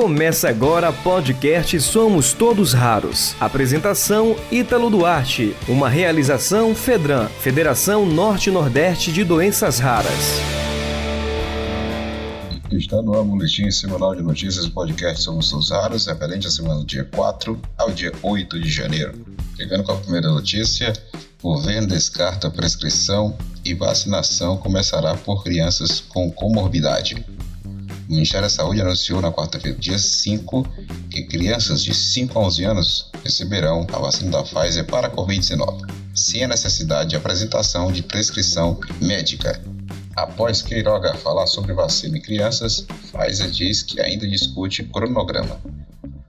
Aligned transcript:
Começa 0.00 0.48
agora 0.48 0.92
podcast 0.92 1.80
Somos 1.80 2.32
Todos 2.32 2.72
Raros. 2.72 3.34
Apresentação 3.40 4.36
Ítalo 4.48 4.88
Duarte. 4.90 5.56
Uma 5.66 5.88
realização 5.88 6.72
Fedran, 6.72 7.26
Federação 7.26 8.06
Norte-Nordeste 8.06 9.10
de 9.10 9.24
Doenças 9.24 9.80
Raras. 9.80 10.38
Está 12.70 13.02
no 13.02 13.12
ar 13.12 13.22
o 13.22 13.24
Boletim 13.24 13.68
Semanal 13.72 14.14
de 14.14 14.22
Notícias 14.22 14.66
do 14.66 14.70
podcast 14.70 15.20
Somos 15.20 15.50
Todos 15.50 15.70
Raros, 15.70 16.06
referente 16.06 16.46
à 16.46 16.50
semana 16.52 16.76
do 16.76 16.86
dia 16.86 17.02
4 17.02 17.60
ao 17.76 17.90
dia 17.90 18.12
8 18.22 18.60
de 18.60 18.70
janeiro. 18.70 19.26
Chegando 19.56 19.82
com 19.82 19.90
a 19.90 19.96
primeira 19.96 20.28
notícia, 20.28 20.92
governo 21.42 21.88
descarta 21.88 22.48
prescrição 22.48 23.36
e 23.64 23.74
vacinação 23.74 24.58
começará 24.58 25.16
por 25.16 25.42
crianças 25.42 25.98
com 26.00 26.30
comorbidade. 26.30 27.26
O 28.08 28.14
Ministério 28.14 28.46
da 28.46 28.48
Saúde 28.48 28.80
anunciou 28.80 29.20
na 29.20 29.30
quarta-feira, 29.30 29.76
dia 29.78 29.98
5, 29.98 30.66
que 31.10 31.24
crianças 31.24 31.84
de 31.84 31.92
5 31.92 32.38
a 32.38 32.42
11 32.46 32.64
anos 32.64 33.10
receberão 33.22 33.86
a 33.92 33.98
vacina 33.98 34.30
da 34.30 34.42
Pfizer 34.42 34.86
para 34.86 35.08
a 35.08 35.10
Covid-19, 35.10 35.82
sem 36.14 36.42
a 36.42 36.48
necessidade 36.48 37.10
de 37.10 37.16
apresentação 37.16 37.92
de 37.92 38.02
prescrição 38.02 38.80
médica. 38.98 39.60
Após 40.16 40.62
Queiroga 40.62 41.12
falar 41.16 41.46
sobre 41.46 41.74
vacina 41.74 42.16
em 42.16 42.22
crianças, 42.22 42.86
Pfizer 43.12 43.50
diz 43.50 43.82
que 43.82 44.00
ainda 44.00 44.26
discute 44.26 44.84
cronograma. 44.84 45.60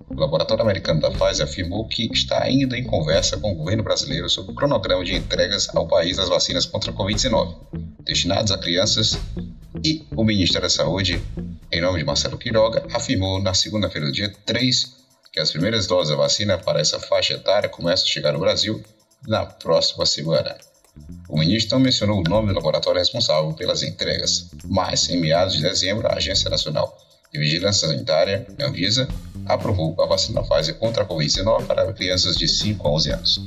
O 0.10 0.20
laboratório 0.20 0.64
americano 0.64 1.00
da 1.00 1.12
Pfizer 1.12 1.46
afirmou 1.46 1.88
que 1.88 2.10
está 2.12 2.44
ainda 2.44 2.78
em 2.78 2.84
conversa 2.84 3.38
com 3.38 3.54
o 3.54 3.56
governo 3.56 3.84
brasileiro 3.84 4.30
sobre 4.30 4.52
o 4.52 4.56
cronograma 4.56 5.06
de 5.06 5.16
entregas 5.16 5.70
ao 5.74 5.88
país 5.88 6.18
das 6.18 6.28
vacinas 6.28 6.66
contra 6.66 6.92
a 6.92 6.94
Covid-19, 6.94 7.56
destinadas 8.04 8.52
a 8.52 8.58
crianças, 8.58 9.18
e 9.84 10.06
o 10.16 10.26
Ministério 10.26 10.64
da 10.64 10.70
Saúde 10.70 11.22
em 11.72 11.82
nome 11.82 12.00
de 12.00 12.06
Marcelo 12.06 12.38
Quiroga, 12.38 12.86
afirmou 12.94 13.42
na 13.42 13.54
segunda-feira 13.54 14.12
dia 14.12 14.34
3 14.46 14.98
que 15.32 15.40
as 15.40 15.52
primeiras 15.52 15.86
doses 15.86 16.10
da 16.10 16.16
vacina 16.16 16.58
para 16.58 16.80
essa 16.80 17.00
faixa 17.00 17.36
etária 17.36 17.70
começam 17.70 18.06
a 18.06 18.10
chegar 18.10 18.34
no 18.34 18.40
Brasil 18.40 18.84
na 19.28 19.46
próxima 19.46 20.06
semana. 20.06 20.58
O 21.28 21.38
ministro 21.38 21.78
não 21.78 21.84
mencionou 21.84 22.20
o 22.20 22.24
nome 22.24 22.48
do 22.48 22.56
laboratório 22.56 23.00
responsável 23.00 23.54
pelas 23.54 23.84
entregas, 23.84 24.50
mas 24.66 25.08
em 25.10 25.18
meados 25.18 25.54
de 25.54 25.62
dezembro, 25.62 26.08
a 26.08 26.16
Agência 26.16 26.50
Nacional 26.50 26.98
de 27.32 27.40
Vigilância 27.40 27.88
Sanitária, 27.88 28.48
Anvisa, 28.60 29.08
aprovou 29.46 29.96
a 30.02 30.08
vacina 30.08 30.42
Pfizer 30.42 30.76
contra 30.76 31.04
a 31.04 31.08
Covid-19 31.08 31.68
para 31.68 31.94
crianças 31.94 32.36
de 32.36 32.48
5 32.48 32.88
a 32.88 32.92
11 32.92 33.12
anos. 33.12 33.42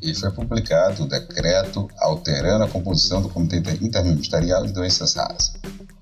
E 0.00 0.14
foi 0.14 0.30
publicado 0.30 1.02
o 1.02 1.08
decreto 1.08 1.88
alterando 1.98 2.64
a 2.64 2.68
composição 2.68 3.20
do 3.20 3.28
Comitê 3.28 3.56
Interministerial 3.56 4.64
de 4.64 4.72
Doenças 4.72 5.14
Raras 5.14 5.54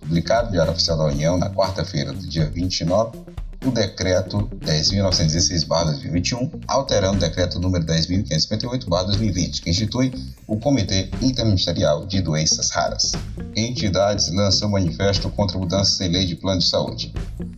publicado 0.02 0.46
no 0.46 0.52
Diário 0.52 0.72
Oficial 0.72 0.98
da 0.98 1.04
União 1.04 1.38
na 1.38 1.48
quarta-feira 1.48 2.12
do 2.12 2.26
dia 2.26 2.50
29, 2.50 3.18
o 3.64 3.70
decreto 3.70 4.50
10.916-2021, 4.60 6.50
alterando 6.66 7.16
o 7.16 7.20
decreto 7.20 7.60
número 7.60 7.84
10.558-2020, 7.86 9.62
que 9.62 9.70
institui 9.70 10.12
o 10.46 10.58
Comitê 10.58 11.08
Interministerial 11.20 12.04
de 12.04 12.20
Doenças 12.20 12.70
Raras. 12.70 13.12
Entidades 13.54 14.28
lançam 14.32 14.68
manifesto 14.68 15.30
contra 15.30 15.56
mudanças 15.58 16.00
em 16.00 16.08
lei 16.08 16.26
de 16.26 16.34
plano 16.34 16.60
de 16.60 16.66
saúde. 16.66 17.14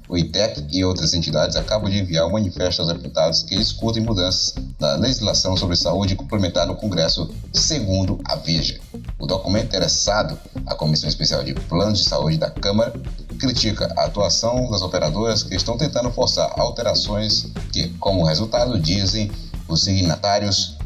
O 0.08 0.18
ITEC 0.18 0.66
e 0.70 0.84
outras 0.84 1.14
entidades 1.14 1.56
acabam 1.56 1.90
de 1.90 1.98
enviar 1.98 2.26
um 2.26 2.32
manifesto 2.32 2.82
aos 2.82 2.92
deputados 2.92 3.42
que 3.42 3.56
discutem 3.56 4.02
mudanças 4.02 4.54
na 4.78 4.96
legislação 4.96 5.56
sobre 5.56 5.76
saúde 5.76 6.14
complementar 6.14 6.66
no 6.66 6.76
Congresso, 6.76 7.34
segundo 7.52 8.20
a 8.26 8.36
Veja. 8.36 8.78
O 9.18 9.26
documento 9.26 9.66
interessado 9.66 10.38
à 10.66 10.74
Comissão 10.74 11.08
Especial 11.08 11.42
de 11.44 11.54
Planos 11.54 12.00
de 12.00 12.08
Saúde 12.08 12.36
da 12.36 12.50
Câmara 12.50 12.92
critica 13.38 13.92
a 13.96 14.06
atuação 14.06 14.70
das 14.70 14.82
operadoras 14.82 15.42
que 15.42 15.54
estão 15.54 15.78
tentando 15.78 16.10
forçar 16.10 16.52
alterações 16.58 17.46
que, 17.72 17.88
como 18.00 18.24
resultado, 18.24 18.78
dizem 18.78 19.30
os 19.68 19.82
signatários 19.82 20.76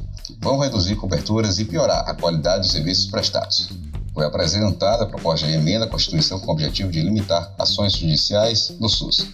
vão 0.40 0.58
reduzir 0.58 0.96
coberturas 0.96 1.58
e 1.58 1.64
piorar 1.64 2.08
a 2.08 2.14
qualidade 2.14 2.62
dos 2.62 2.70
serviços 2.70 3.06
prestados. 3.06 3.70
Foi 4.14 4.26
apresentada 4.26 5.04
a 5.04 5.06
proposta 5.06 5.46
de 5.46 5.54
emenda 5.54 5.84
à 5.84 5.88
Constituição 5.88 6.40
com 6.40 6.48
o 6.48 6.52
objetivo 6.52 6.90
de 6.90 7.00
limitar 7.00 7.54
ações 7.58 7.92
judiciais 7.92 8.74
no 8.78 8.88
SUS. 8.88 9.26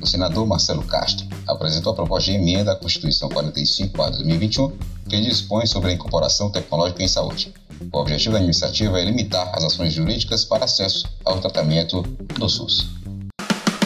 O 0.00 0.06
senador 0.06 0.46
Marcelo 0.46 0.82
Castro 0.84 1.26
apresentou 1.46 1.92
a 1.92 1.96
proposta 1.96 2.30
de 2.30 2.36
emenda 2.36 2.72
à 2.72 2.76
Constituição 2.76 3.28
45-2021, 3.28 4.72
que 5.08 5.20
dispõe 5.20 5.66
sobre 5.66 5.90
a 5.90 5.94
incorporação 5.94 6.50
tecnológica 6.50 7.02
em 7.02 7.08
saúde. 7.08 7.52
O 7.92 7.98
objetivo 7.98 8.34
da 8.34 8.40
iniciativa 8.40 8.98
é 9.00 9.04
limitar 9.04 9.50
as 9.54 9.64
ações 9.64 9.92
jurídicas 9.92 10.44
para 10.44 10.64
acesso 10.64 11.08
ao 11.24 11.40
tratamento 11.40 12.02
do 12.38 12.48
SUS. 12.48 12.88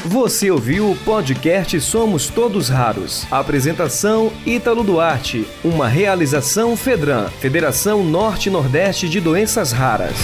Você 0.06 0.50
ouviu 0.50 0.90
o 0.90 0.96
podcast 0.96 1.80
Somos 1.80 2.28
Todos 2.28 2.68
Raros. 2.68 3.26
Apresentação 3.30 4.30
Ítalo 4.44 4.84
Duarte. 4.84 5.46
Uma 5.64 5.88
realização 5.88 6.76
Fedran, 6.76 7.28
Federação 7.28 8.04
Norte-Nordeste 8.04 9.08
de 9.08 9.18
Doenças 9.18 9.72
Raras. 9.72 10.16